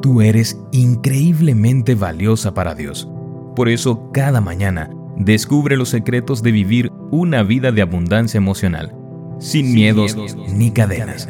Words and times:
Tú 0.00 0.20
eres 0.20 0.60
increíblemente 0.70 1.96
valiosa 1.96 2.54
para 2.54 2.74
Dios. 2.74 3.08
Por 3.56 3.68
eso, 3.68 4.10
cada 4.12 4.40
mañana, 4.40 4.90
descubre 5.16 5.76
los 5.76 5.88
secretos 5.88 6.42
de 6.42 6.52
vivir 6.52 6.92
una 7.10 7.42
vida 7.42 7.72
de 7.72 7.82
abundancia 7.82 8.38
emocional, 8.38 8.94
sin, 9.40 9.74
miedos, 9.74 10.16
ni 10.54 10.70
cadenas. 10.70 11.28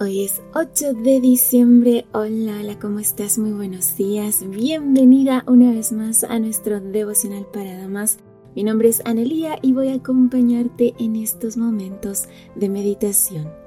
Hoy 0.00 0.24
es 0.24 0.40
8 0.54 0.94
de 0.94 1.20
diciembre. 1.20 2.06
Hola, 2.12 2.56
hola, 2.60 2.78
¿cómo 2.78 3.00
estás? 3.00 3.36
Muy 3.36 3.52
buenos 3.52 3.96
días. 3.98 4.42
Bienvenida 4.48 5.44
una 5.46 5.72
vez 5.72 5.92
más 5.92 6.24
a 6.24 6.38
nuestro 6.38 6.80
devocional 6.80 7.46
para 7.52 7.76
damas. 7.76 8.16
Mi 8.56 8.64
nombre 8.64 8.88
es 8.88 9.02
Anelía 9.04 9.58
y 9.60 9.74
voy 9.74 9.88
a 9.88 9.96
acompañarte 9.96 10.94
en 10.98 11.16
estos 11.16 11.58
momentos 11.58 12.28
de 12.54 12.70
meditación. 12.70 13.59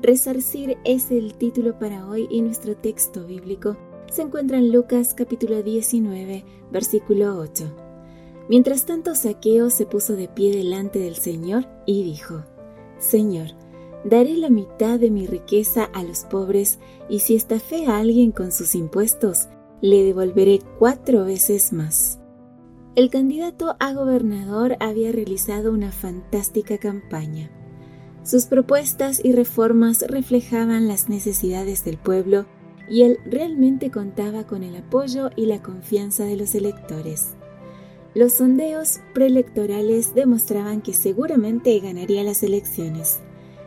Resarcir 0.00 0.76
es 0.84 1.10
el 1.10 1.34
título 1.34 1.78
para 1.78 2.08
hoy 2.08 2.28
y 2.30 2.42
nuestro 2.42 2.76
texto 2.76 3.26
bíblico 3.26 3.76
se 4.10 4.22
encuentra 4.22 4.58
en 4.58 4.70
Lucas 4.70 5.14
capítulo 5.14 5.62
19, 5.62 6.44
versículo 6.70 7.38
8. 7.38 7.64
Mientras 8.48 8.86
tanto, 8.86 9.14
Saqueo 9.14 9.70
se 9.70 9.86
puso 9.86 10.14
de 10.14 10.28
pie 10.28 10.54
delante 10.54 10.98
del 10.98 11.16
Señor 11.16 11.66
y 11.86 12.04
dijo, 12.04 12.44
Señor, 12.98 13.48
Daré 14.08 14.36
la 14.36 14.50
mitad 14.50 15.00
de 15.00 15.10
mi 15.10 15.26
riqueza 15.26 15.82
a 15.92 16.04
los 16.04 16.24
pobres 16.26 16.78
y 17.08 17.18
si 17.18 17.34
estafé 17.34 17.86
a 17.86 17.98
alguien 17.98 18.30
con 18.30 18.52
sus 18.52 18.76
impuestos, 18.76 19.48
le 19.80 20.04
devolveré 20.04 20.60
cuatro 20.78 21.24
veces 21.24 21.72
más. 21.72 22.20
El 22.94 23.10
candidato 23.10 23.74
a 23.80 23.92
gobernador 23.94 24.76
había 24.78 25.10
realizado 25.10 25.72
una 25.72 25.90
fantástica 25.90 26.78
campaña. 26.78 27.50
Sus 28.26 28.46
propuestas 28.46 29.20
y 29.22 29.30
reformas 29.30 30.02
reflejaban 30.08 30.88
las 30.88 31.08
necesidades 31.08 31.84
del 31.84 31.96
pueblo 31.96 32.44
y 32.90 33.02
él 33.02 33.18
realmente 33.24 33.92
contaba 33.92 34.48
con 34.48 34.64
el 34.64 34.74
apoyo 34.74 35.30
y 35.36 35.46
la 35.46 35.62
confianza 35.62 36.24
de 36.24 36.36
los 36.36 36.56
electores. 36.56 37.34
Los 38.14 38.32
sondeos 38.32 38.98
preelectorales 39.14 40.12
demostraban 40.16 40.82
que 40.82 40.92
seguramente 40.92 41.78
ganaría 41.78 42.24
las 42.24 42.42
elecciones. 42.42 43.20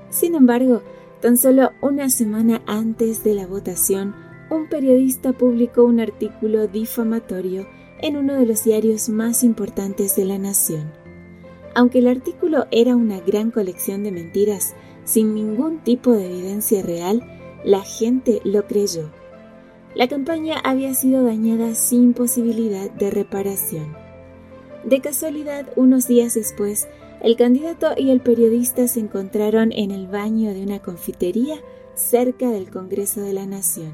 Sin 0.10 0.36
embargo, 0.36 0.84
tan 1.22 1.38
solo 1.38 1.72
una 1.82 2.10
semana 2.10 2.62
antes 2.68 3.24
de 3.24 3.36
la 3.36 3.48
votación, 3.48 4.14
un 4.50 4.68
periodista 4.68 5.32
publicó 5.32 5.86
un 5.86 6.02
artículo 6.02 6.68
difamatorio 6.68 7.66
en 8.02 8.18
uno 8.18 8.34
de 8.34 8.46
los 8.46 8.66
diarios 8.66 9.08
más 9.08 9.46
importantes 9.46 10.18
de 10.18 10.26
la 10.26 10.38
nación. 10.38 10.99
Aunque 11.76 12.00
el 12.00 12.08
artículo 12.08 12.66
era 12.72 12.96
una 12.96 13.20
gran 13.20 13.52
colección 13.52 14.04
de 14.04 14.12
mentiras, 14.12 14.76
sin 15.04 15.34
ningún 15.34 15.80
tipo 15.80 16.12
de 16.12 16.26
evidencia 16.26 16.82
real, 16.82 17.24
la 17.64 17.82
gente 17.82 18.42
lo 18.44 18.66
creyó. 18.68 19.10
La 19.96 20.08
campaña 20.08 20.60
había 20.64 20.94
sido 20.94 21.24
dañada 21.24 21.76
sin 21.76 22.14
posibilidad 22.14 22.90
de 22.92 23.10
reparación. 23.10 23.96
De 24.84 25.02
casualidad, 25.02 25.68
unos 25.76 26.08
días 26.08 26.36
después, 26.36 26.88
el 27.22 27.36
candidato 27.36 27.92
y 27.98 28.12
el 28.12 28.22
periodista 28.22 28.88
se 28.88 29.00
encontraron 29.00 29.72
en 29.74 29.92
el 29.92 30.08
baño 30.08 30.54
de 30.54 30.64
una 30.64 30.80
confitería 30.80 31.60
cerca 31.96 32.50
del 32.50 32.70
Congreso 32.70 33.22
de 33.22 33.34
la 33.34 33.46
Nación. 33.46 33.92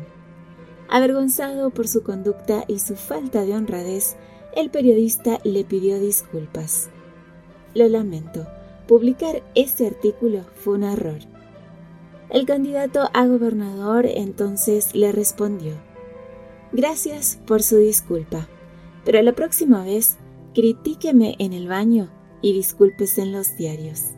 Avergonzado 0.90 1.72
por 1.72 1.88
su 1.88 2.04
conducta 2.04 2.66
y 2.68 2.80
su 2.80 2.96
falta 2.96 3.44
de 3.44 3.54
honradez, 3.54 4.16
el 4.56 4.70
periodista 4.70 5.40
le 5.44 5.64
pidió 5.64 6.00
disculpas. 6.00 6.90
Lo 7.76 7.88
lamento, 7.90 8.48
publicar 8.88 9.44
ese 9.54 9.86
artículo 9.86 10.46
fue 10.56 10.76
un 10.76 10.84
error. 10.84 11.20
El 12.30 12.46
candidato 12.46 13.10
a 13.14 13.28
gobernador 13.28 14.06
entonces 14.06 14.96
le 14.96 15.12
respondió, 15.12 15.74
Gracias 16.72 17.40
por 17.46 17.62
su 17.62 17.78
disculpa, 17.78 18.48
pero 19.04 19.22
la 19.22 19.34
próxima 19.34 19.84
vez 19.84 20.18
critíqueme 20.54 21.36
en 21.38 21.54
el 21.54 21.68
baño 21.68 22.10
y 22.42 22.54
disculpes 22.54 23.18
en 23.18 23.32
los 23.32 23.56
diarios. 23.58 24.12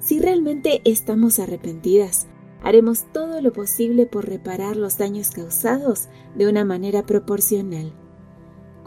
Si 0.00 0.20
realmente 0.20 0.80
estamos 0.84 1.38
arrepentidas, 1.38 2.28
haremos 2.62 3.10
todo 3.12 3.40
lo 3.40 3.52
posible 3.52 4.06
por 4.06 4.28
reparar 4.28 4.76
los 4.76 4.98
daños 4.98 5.30
causados 5.30 6.08
de 6.36 6.48
una 6.48 6.64
manera 6.64 7.04
proporcional. 7.04 7.92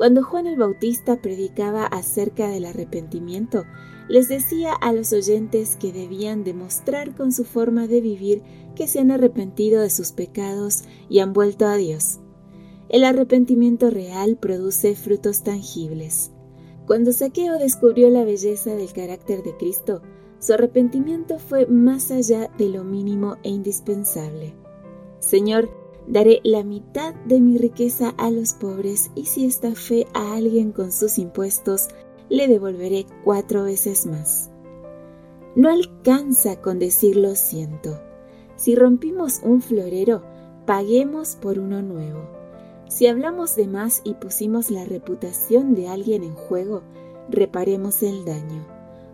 Cuando 0.02 0.24
Juan 0.24 0.48
el 0.48 0.58
Bautista 0.58 1.22
predicaba 1.22 1.86
acerca 1.86 2.48
del 2.48 2.66
arrepentimiento, 2.66 3.66
les 4.10 4.30
decía 4.30 4.74
a 4.74 4.94
los 4.94 5.14
oyentes 5.14 5.78
que 5.78 5.94
debían 5.94 6.44
demostrar 6.44 7.16
con 7.16 7.32
su 7.32 7.46
forma 7.46 7.86
de 7.86 8.02
vivir 8.02 8.42
que 8.76 8.88
se 8.88 9.00
han 9.00 9.12
arrepentido 9.12 9.80
de 9.80 9.92
sus 9.92 10.12
pecados 10.12 10.86
y 11.08 11.20
han 11.20 11.34
vuelto 11.34 11.68
a 11.68 11.76
Dios. 11.76 12.20
El 12.90 13.04
arrepentimiento 13.04 13.92
real 13.92 14.38
produce 14.38 14.96
frutos 14.96 15.44
tangibles. 15.44 16.32
Cuando 16.88 17.14
Saqueo 17.14 17.60
descubrió 17.60 18.10
la 18.10 18.24
belleza 18.24 18.74
del 18.74 18.92
carácter 18.94 19.44
de 19.44 19.56
Cristo, 19.56 20.02
su 20.40 20.54
arrepentimiento 20.54 21.38
fue 21.38 21.68
más 21.68 22.10
allá 22.10 22.50
de 22.58 22.70
lo 22.70 22.84
mínimo 22.84 23.38
e 23.44 23.50
indispensable. 23.50 24.56
Señor, 25.20 25.70
daré 26.08 26.42
la 26.44 26.64
mitad 26.64 27.14
de 27.26 27.40
mi 27.40 27.58
riqueza 27.58 28.14
a 28.18 28.32
los 28.32 28.54
pobres 28.54 29.12
y 29.16 29.26
si 29.26 29.46
estafé 29.46 30.08
a 30.14 30.34
alguien 30.36 30.72
con 30.72 30.92
sus 30.92 31.18
impuestos, 31.18 31.90
le 32.30 32.48
devolveré 32.48 33.06
cuatro 33.24 33.64
veces 33.64 34.06
más. 34.06 34.50
No 35.56 35.70
alcanza 35.70 36.62
con 36.62 36.80
decir 36.80 37.18
lo 37.18 37.36
siento. 37.36 38.00
Si 38.56 38.76
rompimos 38.76 39.42
un 39.44 39.62
florero, 39.62 40.24
paguemos 40.66 41.36
por 41.36 41.60
uno 41.60 41.82
nuevo. 41.82 42.22
Si 42.88 43.08
hablamos 43.08 43.56
de 43.56 43.68
más 43.68 44.02
y 44.04 44.14
pusimos 44.14 44.70
la 44.72 44.86
reputación 44.86 45.76
de 45.76 45.88
alguien 45.88 46.24
en 46.24 46.36
juego, 46.36 46.84
reparemos 47.30 48.04
el 48.04 48.24
daño. 48.26 48.66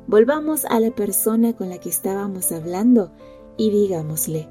Volvamos 0.08 0.66
a 0.66 0.80
la 0.80 0.92
persona 0.92 1.54
con 1.54 1.70
la 1.70 1.80
que 1.80 1.90
estábamos 1.90 2.52
hablando 2.52 3.12
y 3.58 3.72
digámosle, 3.72 4.48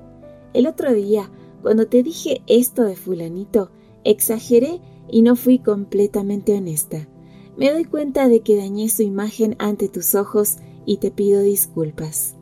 el 0.53 0.67
otro 0.67 0.93
día, 0.93 1.31
cuando 1.66 1.88
te 1.88 2.04
dije 2.04 2.43
esto 2.47 2.84
de 2.84 2.94
fulanito, 2.94 3.72
exageré 4.04 4.81
y 5.10 5.22
no 5.22 5.34
fui 5.34 5.59
completamente 5.59 6.56
honesta. 6.56 7.09
Me 7.56 7.72
doy 7.72 7.82
cuenta 7.82 8.28
de 8.28 8.38
que 8.38 8.56
dañé 8.56 8.88
su 8.88 9.03
imagen 9.03 9.56
ante 9.59 9.88
tus 9.88 10.15
ojos 10.15 10.59
y 10.84 10.99
te 10.99 11.10
pido 11.10 11.41
disculpas. 11.41 12.37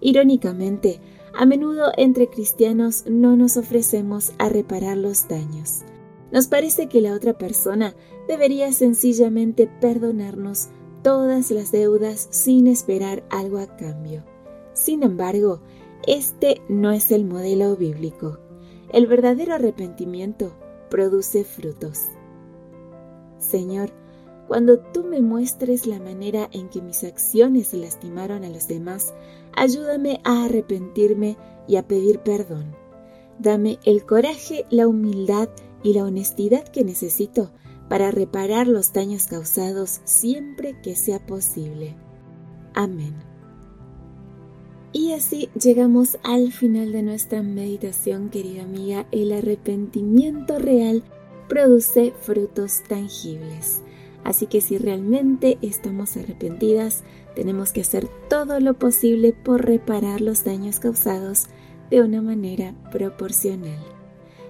Irónicamente, 0.00 0.98
a 1.38 1.46
menudo 1.46 1.92
entre 1.96 2.26
cristianos 2.30 3.04
no 3.08 3.36
nos 3.36 3.56
ofrecemos 3.56 4.32
a 4.38 4.48
reparar 4.48 4.96
los 4.96 5.28
daños. 5.28 5.82
Nos 6.32 6.48
parece 6.48 6.88
que 6.88 7.00
la 7.00 7.14
otra 7.14 7.38
persona 7.38 7.94
debería 8.26 8.72
sencillamente 8.72 9.68
perdonarnos 9.80 10.66
todas 11.04 11.52
las 11.52 11.70
deudas 11.70 12.26
sin 12.32 12.66
esperar 12.66 13.22
algo 13.30 13.58
a 13.58 13.76
cambio. 13.76 14.24
Sin 14.72 15.04
embargo, 15.04 15.60
este 16.08 16.60
no 16.68 16.90
es 16.90 17.12
el 17.12 17.24
modelo 17.24 17.76
bíblico. 17.76 18.47
El 18.90 19.06
verdadero 19.06 19.54
arrepentimiento 19.54 20.52
produce 20.88 21.44
frutos. 21.44 22.04
Señor, 23.38 23.90
cuando 24.46 24.78
tú 24.78 25.04
me 25.04 25.20
muestres 25.20 25.86
la 25.86 26.00
manera 26.00 26.48
en 26.52 26.70
que 26.70 26.80
mis 26.80 27.04
acciones 27.04 27.74
lastimaron 27.74 28.44
a 28.44 28.48
los 28.48 28.66
demás, 28.66 29.12
ayúdame 29.54 30.20
a 30.24 30.46
arrepentirme 30.46 31.36
y 31.66 31.76
a 31.76 31.86
pedir 31.86 32.20
perdón. 32.20 32.74
Dame 33.38 33.78
el 33.84 34.06
coraje, 34.06 34.64
la 34.70 34.88
humildad 34.88 35.50
y 35.82 35.92
la 35.92 36.04
honestidad 36.04 36.66
que 36.66 36.82
necesito 36.82 37.52
para 37.88 38.10
reparar 38.10 38.66
los 38.66 38.92
daños 38.92 39.26
causados 39.26 40.00
siempre 40.04 40.80
que 40.82 40.96
sea 40.96 41.24
posible. 41.24 41.94
Amén. 42.74 43.14
Y 44.92 45.12
así 45.12 45.50
llegamos 45.60 46.18
al 46.22 46.52
final 46.52 46.92
de 46.92 47.02
nuestra 47.02 47.42
meditación, 47.42 48.30
querida 48.30 48.62
amiga. 48.62 49.06
El 49.12 49.32
arrepentimiento 49.32 50.58
real 50.58 51.02
produce 51.48 52.14
frutos 52.20 52.82
tangibles. 52.88 53.82
Así 54.24 54.46
que 54.46 54.60
si 54.60 54.78
realmente 54.78 55.58
estamos 55.62 56.16
arrepentidas, 56.16 57.04
tenemos 57.34 57.72
que 57.72 57.82
hacer 57.82 58.08
todo 58.28 58.60
lo 58.60 58.74
posible 58.74 59.32
por 59.32 59.64
reparar 59.64 60.20
los 60.20 60.44
daños 60.44 60.80
causados 60.80 61.46
de 61.90 62.02
una 62.02 62.20
manera 62.20 62.74
proporcional. 62.90 63.78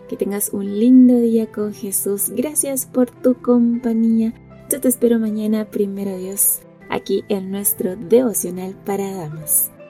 Que 0.09 0.17
tengas 0.17 0.51
un 0.53 0.79
lindo 0.79 1.19
día 1.19 1.53
con 1.53 1.75
Jesús. 1.75 2.31
Gracias 2.31 2.87
por 2.87 3.11
tu 3.11 3.35
compañía. 3.35 4.33
Yo 4.71 4.81
te 4.81 4.89
espero 4.89 5.19
mañana, 5.19 5.67
primero 5.67 6.17
Dios, 6.17 6.61
aquí 6.89 7.25
en 7.29 7.51
nuestro 7.51 7.97
devocional 7.97 8.75
para 8.85 9.13
damas. 9.13 9.71